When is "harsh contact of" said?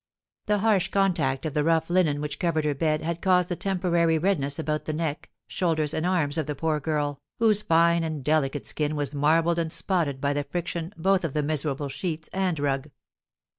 0.57-1.53